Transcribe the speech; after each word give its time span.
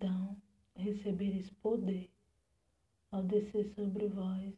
então 0.00 0.34
recebereis 0.74 1.50
poder 1.62 2.10
ao 3.10 3.22
descer 3.22 3.70
sobre 3.74 4.08
vós 4.08 4.54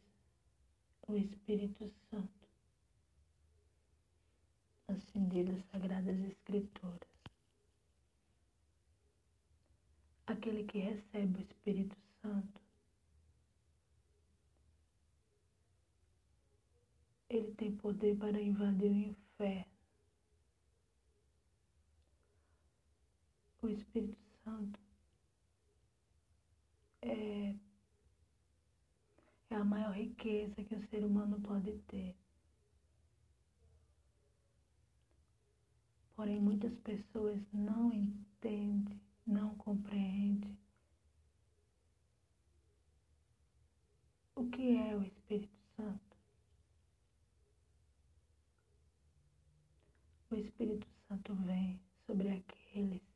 o 1.05 1.17
Espírito 1.17 1.85
Santo. 2.09 2.47
Assim 4.87 5.27
diz 5.27 5.49
as 5.49 5.65
Sagradas 5.65 6.17
Escrituras. 6.17 7.09
Aquele 10.27 10.63
que 10.63 10.79
recebe 10.79 11.39
o 11.39 11.41
Espírito 11.41 11.97
Santo, 12.21 12.61
ele 17.29 17.53
tem 17.55 17.75
poder 17.75 18.17
para 18.17 18.41
invadir 18.41 18.89
o 18.89 18.95
inferno. 18.95 19.73
O 23.61 23.67
Espírito 23.67 24.17
Santo 24.45 24.79
é, 27.03 27.55
é 29.49 29.55
a 29.55 29.63
maior 29.63 29.93
riqueza 29.93 30.63
que 30.63 30.75
o 30.75 30.87
ser 30.89 31.03
humano 31.03 31.39
pode 31.41 31.71
ter. 31.87 32.15
Porém, 36.15 36.39
muitas 36.39 36.73
pessoas 36.79 37.39
não 37.51 37.91
entendem, 37.91 39.01
não 39.25 39.55
compreendem 39.55 40.57
o 44.35 44.49
que 44.49 44.77
é 44.77 44.95
o 44.95 45.03
Espírito 45.03 45.57
Santo. 45.75 46.17
O 50.31 50.35
Espírito 50.35 50.87
Santo 51.07 51.35
vem 51.35 51.79
sobre 52.05 52.29
aqueles 52.29 53.12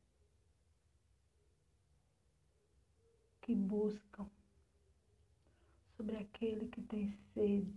que 3.48 3.54
buscam, 3.54 4.28
sobre 5.96 6.18
aquele 6.18 6.68
que 6.68 6.82
tem 6.82 7.10
sede. 7.32 7.74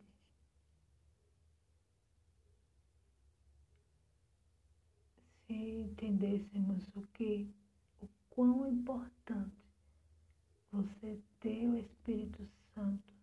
Se 5.48 5.54
entendêssemos 5.54 6.90
o 6.94 7.04
que, 7.14 7.50
o 8.02 8.10
quão 8.30 8.68
importante 8.68 9.56
você 10.74 11.22
ter 11.40 11.70
o 11.70 11.78
Espírito 11.78 12.46
Santo, 12.76 13.14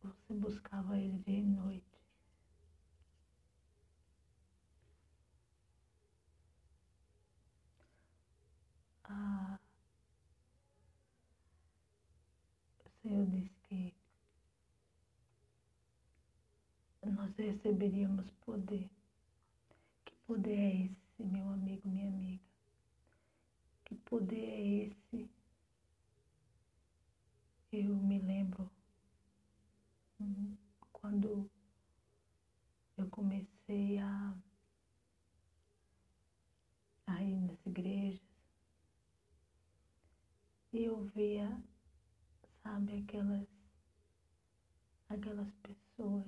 você 0.00 0.34
buscava 0.34 0.96
ele 0.96 1.18
dia 1.18 1.40
e 1.40 1.42
noite. 1.42 1.91
Ah, 9.14 9.58
Senhor 13.02 13.26
disse 13.26 13.50
que 13.68 13.94
nós 17.04 17.36
receberíamos 17.36 18.30
poder. 18.46 18.88
Que 20.04 20.14
poder 20.26 20.56
é 20.58 20.84
esse, 20.86 21.24
meu 21.24 21.48
amigo, 21.50 21.88
minha 21.88 22.08
amiga? 22.08 22.42
Que 23.84 23.94
poder 23.96 24.36
é 24.48 24.60
esse? 24.86 25.30
Eu 27.72 27.94
me 27.96 28.18
lembro 28.18 28.70
hum, 30.20 30.56
quando 30.92 31.50
eu 32.96 33.06
comecei 33.10 33.98
a 33.98 34.34
ir 37.22 37.36
nas 37.40 37.64
igrejas 37.66 38.20
e 40.72 40.84
eu 40.84 41.01
via, 41.14 41.62
sabe, 42.62 42.98
aquelas, 43.02 43.46
aquelas 45.08 45.50
pessoas 45.62 46.26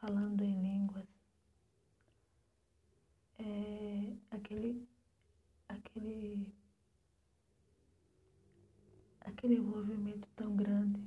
falando 0.00 0.42
em 0.42 0.60
línguas, 0.62 1.06
é, 3.38 4.16
aquele, 4.30 4.88
aquele, 5.68 6.54
aquele 9.20 9.56
envolvimento 9.56 10.28
tão 10.34 10.56
grande. 10.56 11.00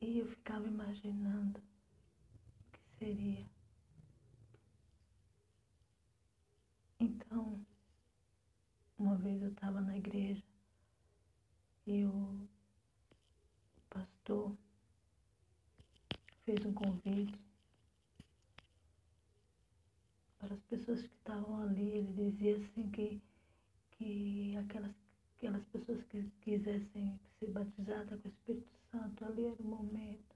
E 0.00 0.18
eu 0.18 0.26
ficava 0.26 0.66
imaginando 0.66 1.58
o 1.58 2.72
que 2.72 2.80
seria. 2.98 3.46
Então, 7.00 7.64
uma 8.98 9.14
vez 9.16 9.40
eu 9.42 9.50
estava 9.68 9.82
na 9.82 9.98
igreja 9.98 10.42
e 11.86 12.06
o 12.06 12.48
pastor 13.90 14.56
fez 16.46 16.64
um 16.64 16.72
convite 16.72 17.38
para 20.38 20.54
as 20.54 20.60
pessoas 20.70 21.02
que 21.02 21.14
estavam 21.16 21.60
ali. 21.60 21.90
Ele 21.98 22.30
dizia 22.30 22.56
assim 22.56 22.90
que, 22.90 23.20
que 23.90 24.56
aquelas, 24.56 24.94
aquelas 25.36 25.64
pessoas 25.66 26.02
que 26.04 26.22
quisessem 26.40 27.20
ser 27.38 27.50
batizadas 27.50 28.20
com 28.22 28.28
o 28.28 28.32
Espírito 28.32 28.72
Santo, 28.90 29.24
ali 29.26 29.44
era 29.44 29.62
o 29.62 29.66
momento. 29.66 30.34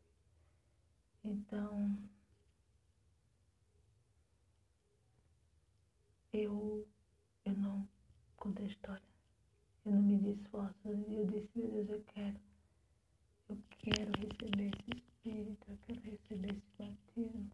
Então, 1.25 1.99
eu, 6.35 6.87
eu 7.47 7.55
não 7.55 7.89
contei 8.37 8.67
a 8.67 8.69
história. 8.69 9.12
Eu 9.85 9.93
não 9.93 10.03
me 10.03 10.33
esforço. 10.33 10.75
Eu 10.85 10.97
disse, 11.27 11.51
meu 11.57 11.71
Deus, 11.85 11.89
eu 11.91 12.03
quero. 12.15 12.41
Eu 13.49 13.59
quero 13.79 14.11
receber 14.19 14.71
esse 14.75 14.99
Espírito, 14.99 15.71
eu 15.71 15.79
quero 15.87 16.01
receber 16.03 16.51
esse 16.51 16.75
batismo. 16.79 17.51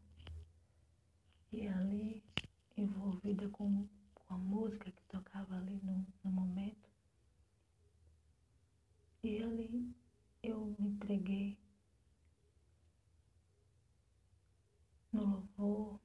E 1.53 1.67
ali, 1.69 2.23
envolvida 2.77 3.49
com, 3.51 3.87
com 4.15 4.35
a 4.35 4.39
música 4.39 4.91
que 4.91 5.03
tocava 5.09 5.57
ali 5.57 5.81
no, 5.83 6.07
no 6.25 6.31
momento, 6.31 6.89
e 9.23 9.43
ali 9.43 9.95
eu 10.43 10.75
me 10.79 10.89
entreguei 10.89 11.59
no 15.13 15.25
louvor, 15.25 16.01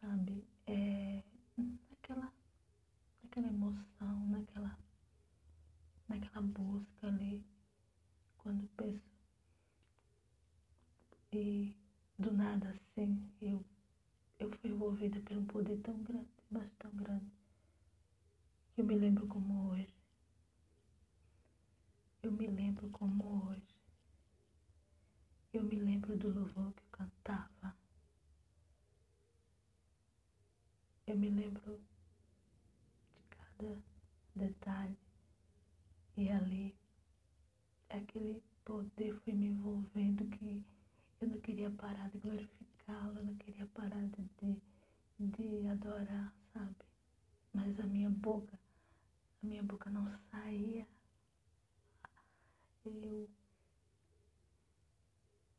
sabe? 0.00 0.44
É, 0.66 1.22
naquela, 1.90 2.32
naquela 3.22 3.48
emoção, 3.48 4.26
naquela, 4.28 4.78
naquela 6.08 6.42
busca 6.42 7.06
ali, 7.06 7.44
quando 8.38 8.68
penso. 8.76 9.02
E 11.32 11.74
do 12.18 12.30
nada 12.32 12.68
assim, 12.70 13.30
eu, 13.40 13.64
eu 14.38 14.50
fui 14.58 14.70
envolvida 15.02 15.20
por 15.20 15.36
um 15.36 15.44
poder 15.46 15.80
tão 15.80 16.00
grande, 16.02 16.28
mas 16.50 16.70
tão 16.78 16.90
grande. 16.92 17.32
Eu 18.76 18.84
me 18.84 18.94
lembro 18.94 19.26
como 19.26 19.70
hoje. 19.70 19.92
Eu 22.22 22.30
me 22.30 22.46
lembro 22.46 22.88
como 22.90 23.48
hoje. 23.48 23.74
Eu 25.52 25.64
me 25.64 25.74
lembro 25.76 26.16
do 26.16 26.32
louvor 26.32 26.72
que 26.72 26.82
eu 26.82 26.88
cantava. 26.92 27.76
Eu 31.06 31.18
me 31.18 31.30
lembro 31.30 31.80
de 33.12 33.22
cada 33.36 33.82
detalhe. 34.36 34.96
E 36.16 36.28
ali, 36.30 36.74
aquele 37.88 38.40
poder 38.64 39.14
foi 39.20 39.32
me 39.32 39.46
envolvendo 39.46 40.24
que 40.28 40.64
eu 41.20 41.28
não 41.28 41.40
queria 41.40 41.70
parar 41.70 42.08
de 42.10 42.18
glorificá-lo, 42.18 43.18
eu 43.18 43.24
não 43.24 43.34
queria 43.36 43.66
parar 43.66 44.06
de, 44.06 44.22
de 44.40 44.71
adorar, 45.72 46.32
sabe? 46.52 46.76
Mas 47.54 47.78
a 47.80 47.86
minha 47.86 48.10
boca, 48.10 48.58
a 49.42 49.46
minha 49.46 49.62
boca 49.62 49.90
não 49.90 50.06
saía. 50.30 50.86
Eu, 52.84 53.28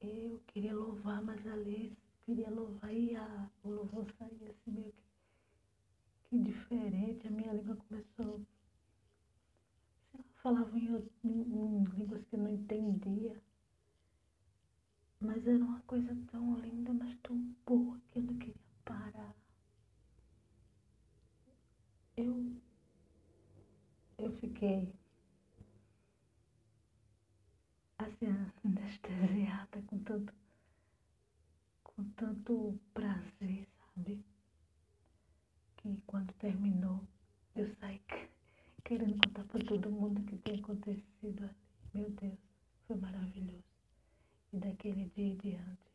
eu 0.01 0.39
queria 0.45 0.75
louvar, 0.75 1.23
mas 1.23 1.45
ali 1.47 1.97
queria 2.25 2.50
louvar 2.51 2.94
e 2.94 3.15
a, 3.15 3.50
o 3.63 3.69
louvor 3.69 4.05
saía 4.19 4.51
assim 4.51 4.71
meio 4.71 4.94
que 4.94 5.03
que 6.25 6.38
diferente, 6.39 7.27
a 7.27 7.31
minha 7.31 7.53
língua 7.53 7.77
começou. 7.88 8.41
Falava 10.41 10.77
em, 10.77 10.88
em, 11.23 11.29
em 11.41 11.83
línguas 11.85 12.23
que 12.25 12.35
eu 12.35 12.39
não 12.39 12.50
entendia. 12.50 13.41
Mas 15.19 15.47
era 15.47 15.63
uma 15.63 15.79
coisa 15.88 16.15
tão 16.31 16.59
linda, 16.59 16.94
mas 16.94 17.17
tão 17.23 17.35
boa 17.65 18.00
que 18.11 18.19
eu 18.19 18.23
não 18.23 18.38
queria 18.38 18.55
parar. 18.85 19.35
Eu, 22.17 22.33
eu 24.17 24.32
fiquei 24.44 24.94
assim, 27.98 28.28
anestesiada 28.66 29.81
com 29.88 30.00
tanto, 30.00 30.34
com 31.84 32.04
tanto 32.18 32.78
prazer, 32.94 33.66
sabe? 33.80 34.25
Que 35.78 35.98
quando 36.06 36.34
terminou, 36.34 37.07
eu 37.56 37.74
saí 37.75 38.01
querendo 38.84 39.16
contar 39.25 39.45
para 39.45 39.66
todo 39.66 39.90
mundo 39.90 40.22
que 40.24 40.38
tinha 40.40 40.60
acontecido 40.60 41.44
ali. 41.44 41.56
Meu 41.94 42.10
Deus, 42.10 42.39
foi 42.88 42.98
maravilhoso. 42.98 43.63
E 44.51 44.60
daquele 44.60 45.06
dia 45.16 45.28
em 45.28 45.38
diante, 45.38 45.92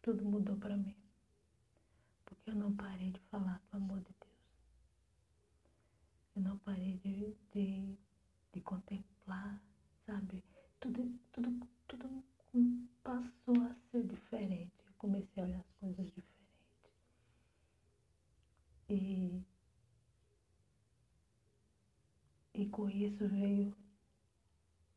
tudo 0.00 0.24
mudou 0.24 0.56
para 0.58 0.76
mim. 0.76 0.94
Porque 2.24 2.50
eu 2.50 2.54
não 2.54 2.74
parei 2.76 3.10
de 3.10 3.20
falar 3.30 3.60
do 3.70 3.78
amor 3.78 3.98
de 4.00 4.14
Deus. 4.20 4.34
Eu 6.54 6.60
parei 6.60 6.96
de, 6.98 7.34
de, 7.52 7.98
de 8.52 8.60
contemplar, 8.60 9.60
sabe? 10.06 10.40
Tudo, 10.78 11.18
tudo, 11.32 11.68
tudo 11.88 12.22
passou 13.02 13.60
a 13.60 13.74
ser 13.90 14.04
diferente. 14.06 14.72
Eu 14.86 14.92
comecei 14.96 15.42
a 15.42 15.46
olhar 15.46 15.58
as 15.58 15.72
coisas 15.80 16.06
diferentes. 16.06 16.92
E, 18.88 19.42
e 22.54 22.68
com 22.68 22.88
isso 22.88 23.28
veio 23.28 23.74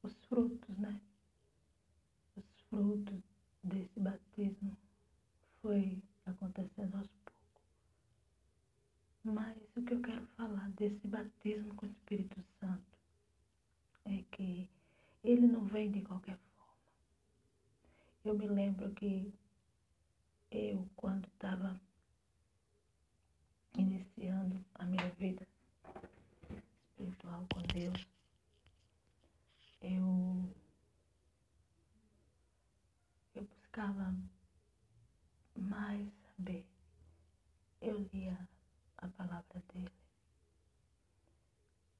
os 0.03 0.13
frutos, 0.25 0.77
né? 0.77 1.01
Os 2.35 2.45
frutos 2.69 3.23
desse 3.63 3.99
batismo 3.99 4.77
foi 5.63 6.03
acontecendo 6.27 6.97
aos 6.97 7.07
poucos. 7.07 7.27
Mas 9.27 9.57
o 9.75 9.81
que 9.81 9.93
eu 9.93 10.01
quero 10.01 10.25
falar 10.37 10.69
desse 10.71 11.05
batismo 11.05 11.75
com 11.75 11.85
o 11.85 11.89
Espírito 11.89 12.41
Santo 12.61 12.97
é 14.05 14.23
que 14.31 14.69
ele 15.21 15.45
não 15.45 15.65
vem 15.65 15.91
de 15.91 16.01
qualquer 16.01 16.37
forma. 16.37 16.73
Eu 18.23 18.25
me 18.37 18.47
lembro 18.47 18.93
que 18.93 19.33
eu, 20.51 20.87
quando 20.95 21.27
estava 21.27 21.79
iniciando 23.75 24.63
a 24.75 24.85
minha 24.85 25.09
vida 25.11 25.45
espiritual 26.49 27.45
com 27.53 27.61
Deus, 27.73 28.07
eu, 29.81 30.55
eu 33.35 33.43
buscava 33.43 34.15
mais 35.55 36.11
saber. 36.23 36.65
Eu 37.81 38.07
lia 38.13 38.47
a 38.97 39.07
palavra 39.09 39.63
dele. 39.73 39.91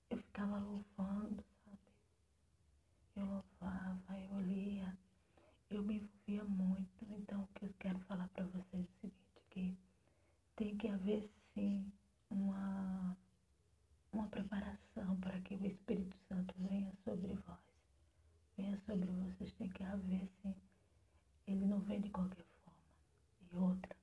Eu 0.09 0.17
ficava 0.17 0.57
louvando, 0.59 1.43
sabe? 1.63 1.79
Eu 3.15 3.25
louvava, 3.25 4.19
eu 4.19 4.39
lia, 4.41 4.97
eu 5.69 5.83
me 5.83 5.95
envolvia 6.27 6.43
muito. 6.45 7.05
Então, 7.09 7.43
o 7.43 7.47
que 7.47 7.65
eu 7.65 7.73
quero 7.79 7.99
falar 8.01 8.27
para 8.29 8.45
vocês 8.45 8.73
é 8.73 8.77
o 8.77 9.01
seguinte, 9.01 9.43
que 9.49 9.77
tem 10.55 10.77
que 10.77 10.87
haver 10.87 11.29
sim 11.53 11.91
uma, 12.29 13.15
uma 14.11 14.27
preparação 14.27 15.19
para 15.19 15.39
que 15.41 15.55
o 15.55 15.65
Espírito 15.65 16.15
Santo 16.27 16.53
venha 16.57 16.91
sobre 17.03 17.33
vós 17.33 17.67
venha 18.57 18.77
sobre 18.85 19.05
vocês, 19.05 19.53
tem 19.53 19.69
que 19.69 19.83
haver 19.83 20.27
sim. 20.41 20.55
Ele 21.47 21.65
não 21.65 21.79
vem 21.81 22.01
de 22.01 22.09
qualquer 22.09 22.43
forma. 22.63 22.79
E 23.41 23.55
outra, 23.55 23.95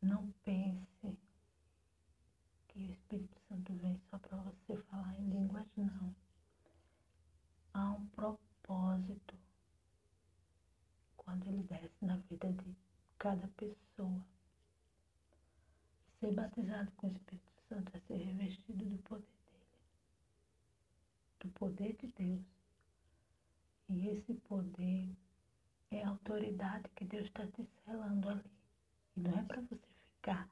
não 0.00 0.32
pense 0.44 1.18
que 2.68 2.78
o 2.78 2.92
Espírito 2.92 3.36
Santo 3.48 3.74
vem 3.74 4.00
só 4.10 4.18
para 4.18 4.36
você 4.38 4.76
falar 4.84 5.14
em 5.18 5.28
línguas, 5.28 5.66
não. 5.76 6.14
Há 7.74 7.90
um 7.90 8.06
propósito 8.08 9.34
quando 11.16 11.46
ele 11.46 11.62
desce 11.64 12.04
na 12.04 12.16
vida 12.16 12.52
de 12.52 12.76
cada 13.24 13.48
pessoa. 13.56 14.20
Ser 16.20 16.34
batizado 16.34 16.92
com 16.98 17.08
o 17.08 17.12
Espírito 17.12 17.52
Santo 17.70 17.96
é 17.96 18.00
ser 18.00 18.18
revestido 18.18 18.84
do 18.84 18.98
poder 18.98 19.24
dele, 19.46 19.66
do 21.40 21.48
poder 21.52 21.96
de 21.96 22.06
Deus 22.08 22.54
e 23.88 24.08
esse 24.08 24.34
poder 24.48 25.08
é 25.90 26.02
a 26.02 26.08
autoridade 26.08 26.88
que 26.96 27.04
Deus 27.04 27.24
está 27.26 27.46
te 27.46 27.66
selando 27.84 28.28
ali. 28.28 28.50
E 29.16 29.20
não 29.20 29.38
é 29.38 29.42
para 29.44 29.60
você 29.62 29.88
ficar 30.16 30.48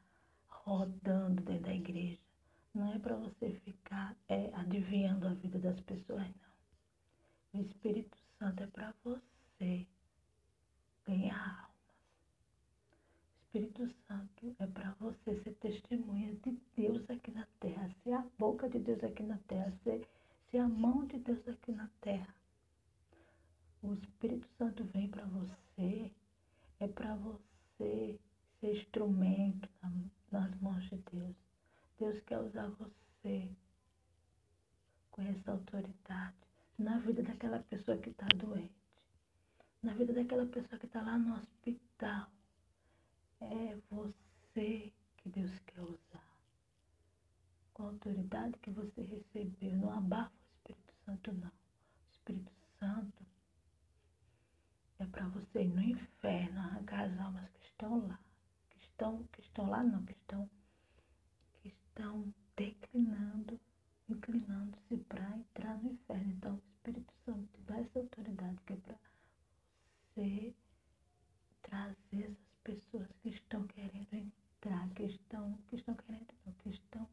rodando 0.48 1.42
dentro 1.42 1.64
da 1.64 1.74
igreja. 1.74 2.18
Não 2.74 2.92
é 2.92 2.98
para 2.98 3.16
você 3.16 3.52
ficar 3.64 4.16
é, 4.28 4.50
adivinhando 4.54 5.26
a 5.26 5.34
vida 5.34 5.58
das 5.58 5.78
pessoas, 5.80 6.26
não. 6.26 7.60
O 7.60 7.64
Espírito 7.64 8.16
Santo 8.38 8.62
é 8.62 8.66
para 8.66 8.94
você 9.04 9.86
ganhar 11.06 11.38
almas. 11.38 11.72
O 13.34 13.58
Espírito 13.58 13.94
Santo 14.06 14.56
é 14.58 14.66
para 14.66 14.92
você 14.92 15.42
ser 15.42 15.54
testemunha 15.54 16.34
de 16.36 16.58
Deus 16.76 17.08
aqui 17.10 17.30
na 17.32 17.46
terra, 17.60 17.90
ser 18.02 18.12
a 18.12 18.24
boca 18.38 18.68
de 18.68 18.71
Deus 18.82 19.02
aqui 19.04 19.22
na 19.22 19.38
terra, 19.48 19.72
ser, 19.82 20.06
ser 20.50 20.58
a 20.58 20.68
mão 20.68 21.06
de 21.06 21.18
Deus 21.18 21.46
aqui 21.48 21.72
na 21.72 21.88
terra. 22.00 22.34
O 23.82 23.94
Espírito 23.94 24.46
Santo 24.58 24.84
vem 24.84 25.08
para 25.08 25.24
você, 25.24 26.12
é 26.78 26.88
para 26.88 27.16
você 27.16 28.18
ser 28.60 28.76
instrumento 28.76 29.68
nas 30.30 30.60
mãos 30.60 30.84
de 30.88 30.96
Deus. 31.12 31.34
Deus 31.98 32.20
quer 32.24 32.38
usar 32.38 32.68
você 32.68 33.50
com 35.10 35.22
essa 35.22 35.52
autoridade 35.52 36.36
na 36.78 36.98
vida 36.98 37.22
daquela 37.22 37.60
pessoa 37.60 37.98
que 37.98 38.10
está 38.10 38.26
doente, 38.36 38.72
na 39.82 39.94
vida 39.94 40.12
daquela 40.12 40.46
pessoa 40.46 40.78
que 40.78 40.86
está 40.86 41.02
lá 41.02 41.18
no 41.18 41.34
hospital. 41.36 42.28
É 43.40 43.76
você 43.90 44.92
que 45.16 45.28
Deus 45.28 45.58
quer 45.66 45.80
usar. 45.80 46.31
Com 47.82 47.88
a 47.88 47.90
autoridade 47.90 48.56
que 48.60 48.70
você 48.70 49.02
recebeu. 49.02 49.76
Não 49.76 49.90
abafa 49.92 50.30
o 50.30 50.70
Espírito 50.70 50.94
Santo, 51.04 51.32
não. 51.32 51.48
O 51.48 52.12
Espírito 52.12 52.52
Santo 52.78 53.26
é 55.00 55.06
para 55.06 55.26
você 55.30 55.64
ir 55.64 55.68
no 55.74 55.82
inferno 55.82 56.60
arrancar 56.60 57.10
as 57.10 57.18
almas 57.18 57.50
que 57.50 57.66
estão 57.66 58.06
lá. 58.06 58.20
Que 58.70 58.78
estão, 58.78 59.24
que 59.32 59.40
estão 59.40 59.68
lá 59.68 59.82
não, 59.82 60.04
que 60.04 60.12
estão, 60.12 60.48
que 61.54 61.68
estão 61.70 62.32
declinando, 62.56 63.60
inclinando-se 64.08 64.96
para 65.08 65.36
entrar 65.36 65.76
no 65.82 65.90
inferno. 65.90 66.32
Então 66.34 66.54
o 66.54 66.58
Espírito 66.58 67.12
Santo 67.24 67.48
te 67.52 67.60
dá 67.62 67.80
essa 67.80 67.98
autoridade 67.98 68.58
que 68.64 68.74
é 68.74 68.76
para 68.76 68.96
você 70.14 70.54
trazer 71.62 71.96
essas 72.12 72.58
pessoas 72.62 73.08
que 73.22 73.30
estão 73.30 73.66
querendo 73.66 74.14
entrar, 74.14 74.88
que 74.90 75.02
estão, 75.02 75.58
que 75.68 75.74
estão 75.74 75.96
querendo, 75.96 76.32
não, 76.46 76.52
que 76.52 76.68
estão, 76.68 77.08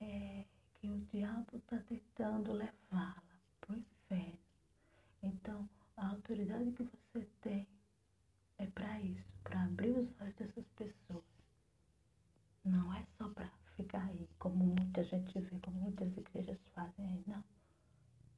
é, 0.00 0.44
que 0.74 0.88
o 0.88 0.98
diabo 1.12 1.56
está 1.56 1.78
tentando 2.44 2.52
levá-la 2.52 3.22
para 3.60 3.74
o 3.74 3.78
inferno. 3.78 4.38
Então, 5.22 5.68
a 5.96 6.08
autoridade 6.08 6.70
que 6.72 6.82
você 6.82 7.26
tem 7.40 7.66
é 8.58 8.66
para 8.66 9.00
isso, 9.00 9.24
para 9.42 9.64
abrir 9.64 9.90
os 9.90 10.20
olhos 10.20 10.34
dessas 10.36 10.64
pessoas. 10.76 11.24
Não 12.64 12.92
é 12.94 13.04
só 13.18 13.28
para 13.30 13.50
ficar 13.76 14.04
aí, 14.04 14.28
como 14.38 14.64
muita 14.64 15.04
gente 15.04 15.38
vê, 15.38 15.58
como 15.60 15.80
muitas 15.80 16.16
igrejas 16.16 16.58
fazem 16.74 17.06
aí, 17.06 17.24
não. 17.26 17.42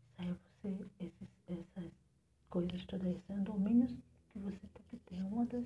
Isso 0.00 0.14
aí 0.18 0.28
é 0.28 0.32
você, 0.32 0.84
esses, 1.00 1.28
essas 1.48 1.92
coisas 2.48 2.84
todas, 2.86 3.08
esses 3.08 3.26
são 3.26 3.42
domínios 3.42 3.92
que 4.32 4.38
você 4.38 4.58
tem 4.58 4.84
que 4.90 4.96
ter. 4.98 5.22
Uma 5.22 5.44
das, 5.46 5.64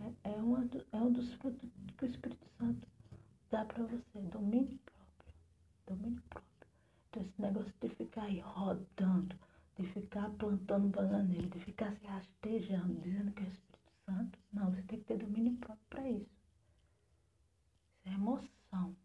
é, 0.00 0.30
é, 0.30 0.36
uma 0.36 0.64
do, 0.66 0.84
é 0.92 0.96
um 0.96 1.12
dos 1.12 1.32
frutos 1.34 1.68
que 1.96 2.04
o 2.04 2.08
Espírito 2.08 2.46
Santo 2.58 2.86
dá 3.50 3.64
para 3.64 3.84
você, 3.84 4.20
domínio 4.30 4.78
próprio. 4.78 5.34
Domínio 5.86 6.22
próprio. 6.30 6.48
Então 7.08 7.22
esse 7.22 7.40
negócio 7.42 7.72
de 7.80 7.88
ficar 7.90 8.22
aí 8.22 8.40
rodando 8.40 9.36
de 9.78 9.86
ficar 9.92 10.28
plantando 10.30 10.88
bananeira, 10.88 11.48
de 11.48 11.60
ficar 11.60 11.94
se 11.96 12.04
rastejando, 12.06 13.00
dizendo 13.00 13.32
que 13.32 13.44
é 13.44 13.46
o 13.46 13.52
Espírito 13.52 13.92
Santo. 14.04 14.38
Não, 14.52 14.70
você 14.70 14.82
tem 14.82 14.98
que 14.98 15.04
ter 15.04 15.18
domínio 15.18 15.56
próprio 15.58 15.86
para 15.88 16.10
isso. 16.10 16.30
Isso 17.94 18.08
é 18.08 18.12
emoção. 18.12 18.96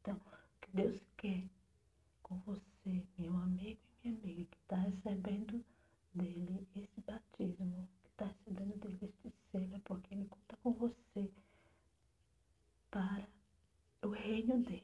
Então, 0.00 0.16
o 0.16 0.60
que 0.60 0.70
Deus 0.72 0.98
quer 1.18 1.44
com 2.22 2.38
você, 2.40 3.06
meu 3.18 3.36
amigo 3.36 3.80
e 4.04 4.08
minha 4.08 4.18
amiga, 4.18 4.44
que 4.46 4.56
está 4.56 4.76
recebendo 4.76 5.62
dele 6.14 6.66
esse 6.74 7.00
batismo, 7.02 7.88
que 8.04 8.10
está 8.10 8.24
recebendo 8.24 8.78
dele 8.78 8.98
esse 9.02 9.34
selo, 9.52 9.74
é 9.74 9.78
porque 9.80 10.14
ele 10.14 10.24
conta 10.24 10.56
com 10.62 10.72
você 10.72 11.30
para 12.90 13.28
o 14.02 14.08
reino 14.08 14.62
dele, 14.62 14.82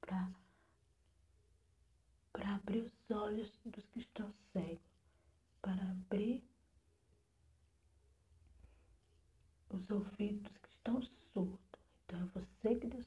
para 0.00 0.30
para 2.36 2.56
abrir 2.56 2.82
os 2.82 3.10
olhos 3.10 3.50
dos 3.64 3.84
que 3.86 4.00
estão 4.00 4.30
cegos, 4.52 4.78
para 5.62 5.82
abrir 5.90 6.44
os 9.70 9.90
estão 10.86 11.02
surdos. 11.32 11.58
Então 12.04 12.20
é 12.20 12.40
você 12.40 12.74
que 12.76 12.86
Deus 12.86 13.05